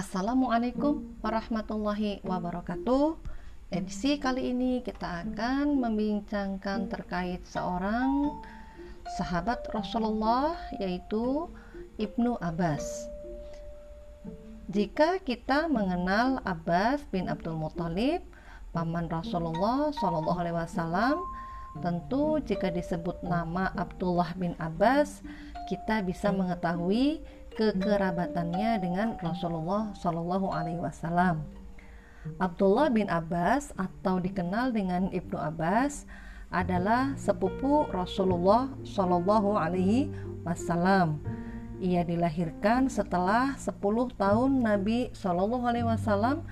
[0.00, 3.20] Assalamualaikum warahmatullahi wabarakatuh.
[3.68, 8.32] Edisi kali ini kita akan membincangkan terkait seorang
[9.20, 11.52] sahabat Rasulullah yaitu
[12.00, 13.12] Ibnu Abbas.
[14.72, 18.24] Jika kita mengenal Abbas bin Abdul Muthalib,
[18.72, 21.20] paman Rasulullah Shallallahu Alaihi Wasallam,
[21.84, 25.20] tentu jika disebut nama Abdullah bin Abbas,
[25.68, 27.20] kita bisa mengetahui
[27.60, 31.44] kekerabatannya dengan Rasulullah Shallallahu Alaihi Wasallam.
[32.40, 36.08] Abdullah bin Abbas atau dikenal dengan Ibnu Abbas
[36.48, 40.08] adalah sepupu Rasulullah Shallallahu Alaihi
[40.48, 41.20] Wasallam.
[41.80, 43.76] Ia dilahirkan setelah 10
[44.16, 46.44] tahun Nabi Shallallahu Alaihi Wasallam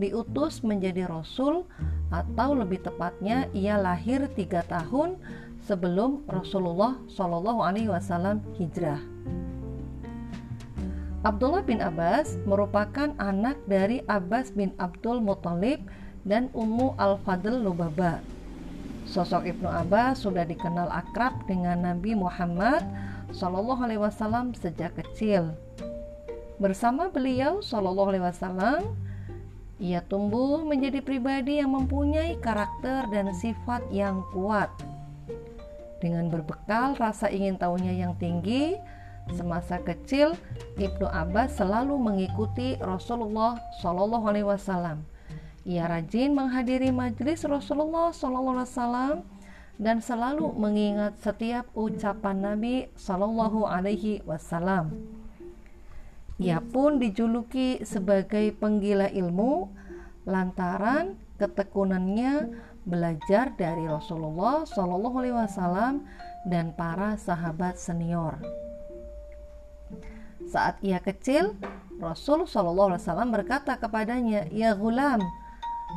[0.00, 1.68] diutus menjadi Rasul
[2.08, 5.20] atau lebih tepatnya ia lahir tiga tahun
[5.64, 9.13] sebelum Rasulullah Shallallahu Alaihi Wasallam hijrah.
[11.24, 15.80] Abdullah bin Abbas merupakan anak dari Abbas bin Abdul Muthalib
[16.28, 18.20] dan Ummu Al-Fadl Lubaba.
[19.08, 22.84] Sosok Ibnu Abbas sudah dikenal akrab dengan Nabi Muhammad
[23.32, 25.56] Shallallahu Alaihi Wasallam sejak kecil.
[26.60, 28.92] Bersama beliau Shallallahu Alaihi Wasallam,
[29.80, 34.68] ia tumbuh menjadi pribadi yang mempunyai karakter dan sifat yang kuat.
[36.04, 38.76] Dengan berbekal rasa ingin tahunya yang tinggi,
[39.32, 40.36] Semasa kecil,
[40.76, 45.08] Ibnu Abbas selalu mengikuti Rasulullah Shallallahu Alaihi Wasallam.
[45.64, 49.14] Ia rajin menghadiri majelis Rasulullah Shallallahu Alaihi Wasallam
[49.80, 54.92] dan selalu mengingat setiap ucapan Nabi Shallallahu Alaihi Wasallam.
[56.36, 59.70] Ia pun dijuluki sebagai penggila ilmu
[60.28, 62.52] lantaran ketekunannya
[62.84, 66.04] belajar dari Rasulullah Shallallahu Alaihi Wasallam
[66.44, 68.36] dan para sahabat senior.
[70.54, 71.58] Saat ia kecil,
[71.98, 75.18] Rasul Shallallahu Alaihi Wasallam berkata kepadanya, Ya gulam,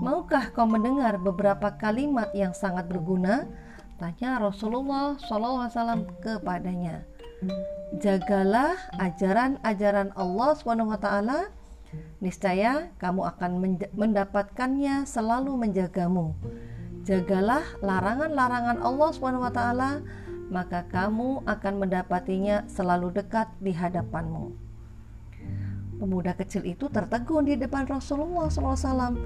[0.00, 3.44] maukah kau mendengar beberapa kalimat yang sangat berguna?
[4.00, 7.04] Tanya Rasulullah Shallallahu Alaihi Wasallam kepadanya.
[8.00, 11.06] Jagalah ajaran-ajaran Allah Swt.
[12.24, 13.50] Niscaya kamu akan
[13.92, 16.32] mendapatkannya selalu menjagamu.
[17.04, 19.60] Jagalah larangan-larangan Allah Swt
[20.46, 24.54] maka kamu akan mendapatinya selalu dekat di hadapanmu.
[25.96, 29.16] Pemuda kecil itu tertegun di depan Rasulullah SAW.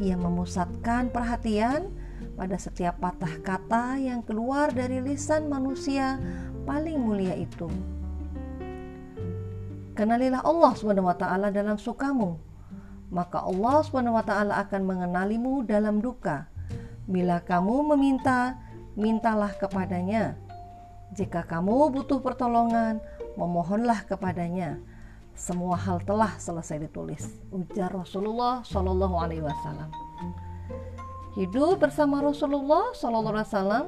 [0.00, 1.92] Ia memusatkan perhatian
[2.34, 6.18] pada setiap patah kata yang keluar dari lisan manusia
[6.66, 7.70] paling mulia itu.
[9.94, 11.22] Kenalilah Allah SWT
[11.54, 12.34] dalam sukamu,
[13.14, 14.32] maka Allah SWT
[14.66, 16.50] akan mengenalimu dalam duka.
[17.06, 18.58] Bila kamu meminta,
[18.98, 20.34] mintalah kepadanya
[21.14, 22.98] jika kamu butuh pertolongan,
[23.38, 24.82] memohonlah kepadanya.
[25.34, 27.38] Semua hal telah selesai ditulis.
[27.50, 29.90] Ujar Rasulullah Shallallahu Alaihi Wasallam.
[31.34, 33.84] Hidup bersama Rasulullah Shallallahu Alaihi Wasallam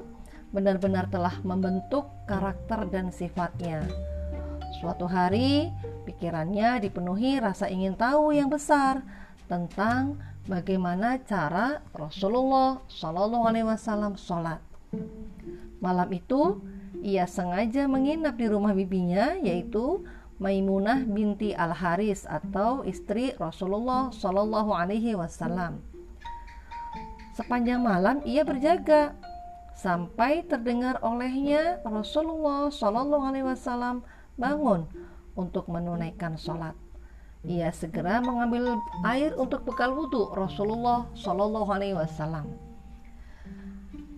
[0.51, 3.87] benar-benar telah membentuk karakter dan sifatnya.
[4.83, 5.71] Suatu hari,
[6.07, 9.03] pikirannya dipenuhi rasa ingin tahu yang besar
[9.47, 10.19] tentang
[10.51, 14.59] bagaimana cara Rasulullah Shallallahu Alaihi Wasallam sholat.
[15.79, 16.59] Malam itu,
[17.07, 20.03] ia sengaja menginap di rumah bibinya yaitu
[20.43, 25.81] Maimunah binti Al Haris atau istri Rasulullah Shallallahu Alaihi Wasallam.
[27.33, 29.17] Sepanjang malam ia berjaga
[29.79, 34.05] sampai terdengar olehnya Rasulullah Shallallahu Alaihi Wasallam
[34.37, 34.85] bangun
[35.39, 36.77] untuk menunaikan sholat.
[37.47, 38.77] Ia segera mengambil
[39.09, 42.66] air untuk bekal wudhu Rasulullah Shallallahu Alaihi Wasallam.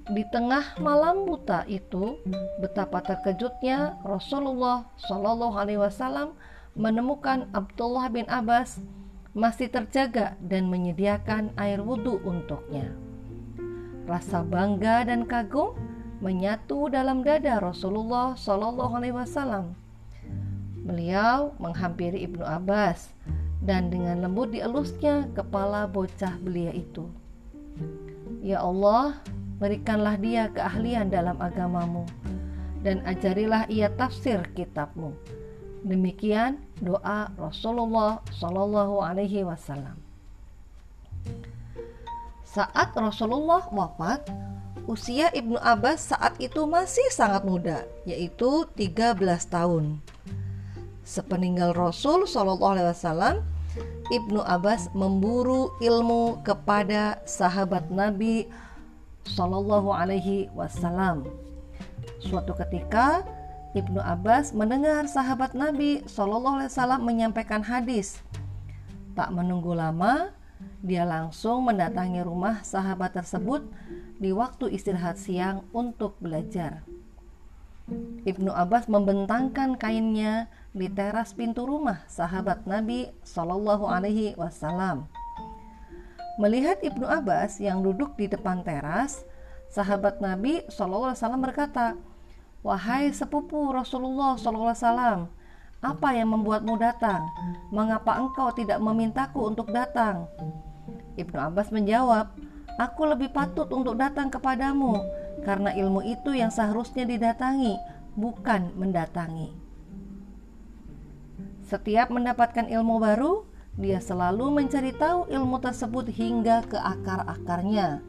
[0.09, 2.17] Di tengah malam buta itu,
[2.65, 6.33] betapa terkejutnya Rasulullah Shallallahu Alaihi Wasallam
[6.73, 8.81] menemukan Abdullah bin Abbas
[9.37, 12.89] masih terjaga dan menyediakan air wudhu untuknya.
[14.09, 15.77] Rasa bangga dan kagum
[16.25, 19.77] menyatu dalam dada Rasulullah Shallallahu Alaihi Wasallam.
[20.89, 23.13] Beliau menghampiri Ibnu Abbas
[23.61, 27.13] dan dengan lembut dielusnya kepala bocah belia itu.
[28.41, 29.21] Ya Allah,
[29.59, 32.07] berikanlah dia keahlian dalam agamamu
[32.83, 35.13] dan ajarilah ia tafsir kitabmu.
[35.83, 39.99] Demikian doa Rasulullah Shallallahu Alaihi Wasallam.
[42.49, 44.27] Saat Rasulullah wafat,
[44.91, 49.15] usia Ibnu Abbas saat itu masih sangat muda, yaitu 13
[49.47, 50.03] tahun.
[51.07, 53.37] Sepeninggal Rasul Shallallahu Alaihi Wasallam,
[54.09, 58.49] Ibnu Abbas memburu ilmu kepada sahabat Nabi
[59.29, 61.29] Shallallahu Alaihi Wasallam.
[62.19, 63.23] Suatu ketika
[63.77, 68.25] Ibnu Abbas mendengar sahabat Nabi Shallallahu Alaihi Wasallam menyampaikan hadis
[69.13, 70.31] Tak menunggu lama,
[70.79, 73.67] dia langsung mendatangi rumah sahabat tersebut
[74.19, 76.87] di waktu istirahat siang untuk belajar.
[78.23, 80.47] Ibnu Abbas membentangkan kainnya
[80.77, 85.11] di teras pintu rumah sahabat Nabi Shallallahu Alaihi Wasallam.
[86.39, 89.27] Melihat Ibnu Abbas yang duduk di depan teras,
[89.75, 91.99] sahabat Nabi Wasallam berkata,
[92.63, 95.35] Wahai sepupu Rasulullah Wasallam,
[95.83, 97.27] apa yang membuatmu datang?
[97.75, 100.31] Mengapa engkau tidak memintaku untuk datang?
[101.19, 102.31] Ibnu Abbas menjawab,
[102.79, 105.03] Aku lebih patut untuk datang kepadamu
[105.43, 107.75] karena ilmu itu yang seharusnya didatangi,
[108.15, 109.51] bukan mendatangi.
[111.67, 113.43] Setiap mendapatkan ilmu baru,
[113.79, 118.03] dia selalu mencari tahu ilmu tersebut hingga ke akar-akarnya.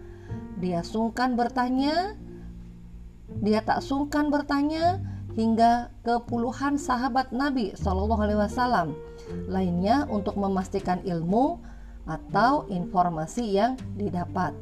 [0.57, 2.18] Dia sungkan bertanya,
[3.39, 4.98] dia tak sungkan bertanya
[5.38, 8.98] hingga ke puluhan sahabat Nabi Shallallahu Alaihi Wasallam
[9.45, 11.62] lainnya untuk memastikan ilmu
[12.10, 14.57] atau informasi yang didapat.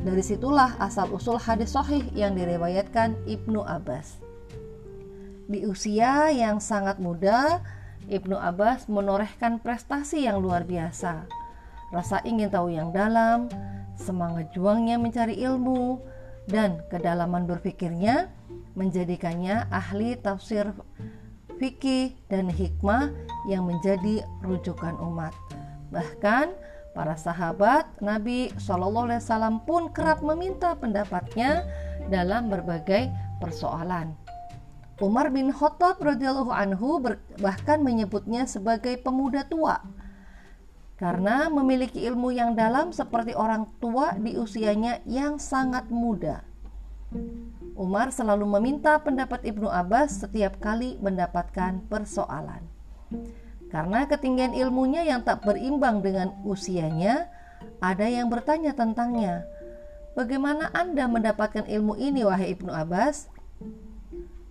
[0.00, 4.16] Dari situlah asal usul hadis sahih yang diriwayatkan Ibnu Abbas.
[5.50, 7.60] Di usia yang sangat muda,
[8.10, 11.30] Ibnu Abbas menorehkan prestasi yang luar biasa.
[11.94, 13.46] Rasa ingin tahu yang dalam,
[13.94, 16.02] semangat juangnya mencari ilmu,
[16.50, 18.26] dan kedalaman berpikirnya
[18.74, 20.74] menjadikannya ahli tafsir
[21.62, 23.14] fikih dan hikmah
[23.46, 25.30] yang menjadi rujukan umat.
[25.94, 26.50] Bahkan
[26.96, 31.62] para sahabat Nabi Shallallahu Alaihi Wasallam pun kerap meminta pendapatnya
[32.10, 34.16] dalam berbagai persoalan.
[35.00, 37.00] Umar bin Khattab radhiyallahu anhu
[37.40, 39.80] bahkan menyebutnya sebagai pemuda tua
[41.00, 46.44] karena memiliki ilmu yang dalam seperti orang tua di usianya yang sangat muda.
[47.72, 52.60] Umar selalu meminta pendapat Ibnu Abbas setiap kali mendapatkan persoalan.
[53.72, 57.32] Karena ketinggian ilmunya yang tak berimbang dengan usianya,
[57.80, 59.48] ada yang bertanya tentangnya.
[60.12, 63.32] Bagaimana Anda mendapatkan ilmu ini wahai Ibnu Abbas?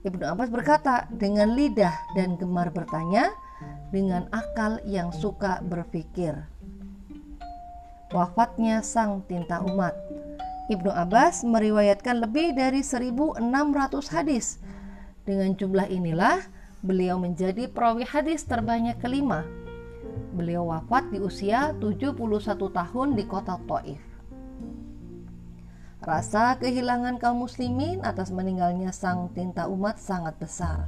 [0.10, 3.30] Ibnu Abbas berkata dengan lidah dan gemar bertanya,
[3.94, 6.34] dengan akal yang suka berpikir.
[8.10, 9.94] Wafatnya sang tinta umat
[10.70, 13.42] Ibnu Abbas meriwayatkan lebih dari 1600
[14.14, 14.62] hadis.
[15.26, 16.46] Dengan jumlah inilah
[16.86, 19.46] beliau menjadi perawi hadis terbanyak kelima.
[20.34, 22.18] Beliau wafat di usia 71
[22.70, 24.09] tahun di kota Taif.
[26.00, 30.88] Rasa kehilangan kaum muslimin atas meninggalnya sang tinta umat sangat besar.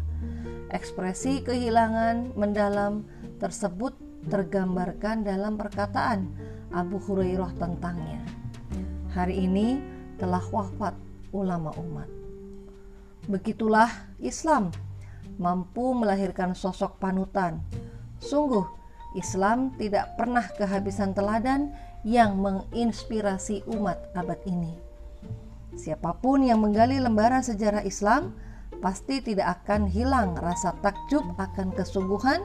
[0.72, 3.04] Ekspresi kehilangan mendalam
[3.38, 3.94] tersebut
[4.32, 6.32] tergambarkan dalam perkataan
[6.72, 8.24] Abu Hurairah tentangnya
[9.12, 9.84] hari ini
[10.16, 10.96] telah wafat
[11.36, 12.08] ulama umat.
[13.28, 13.92] Begitulah
[14.24, 14.72] Islam
[15.36, 17.60] mampu melahirkan sosok panutan.
[18.24, 18.64] Sungguh,
[19.20, 21.76] Islam tidak pernah kehabisan teladan
[22.08, 24.91] yang menginspirasi umat abad ini.
[25.76, 28.36] Siapa pun yang menggali lembaran sejarah Islam
[28.82, 32.42] pasti tidak akan hilang rasa takjub akan kesungguhan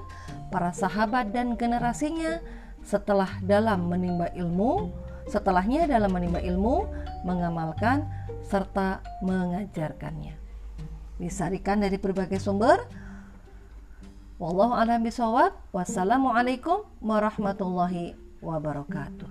[0.53, 2.39] para sahabat dan generasinya
[2.87, 4.95] setelah dalam menimba ilmu,
[5.27, 6.87] Setelahnya dalam menimba ilmu,
[7.27, 8.07] mengamalkan
[8.47, 10.39] serta mengajarkannya.
[11.19, 12.87] Disarikan dari berbagai sumber.
[14.39, 15.51] Wallahu a'lam bishawab.
[15.75, 19.31] Wassalamualaikum warahmatullahi wabarakatuh.